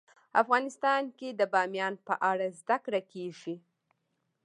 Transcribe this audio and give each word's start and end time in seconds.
افغانستان 0.41 1.03
کې 1.17 1.29
د 1.39 1.41
بامیان 1.53 1.93
په 2.07 2.13
اړه 2.31 2.47
زده 2.59 2.77
کړه 2.85 3.01
کېږي. 3.11 3.55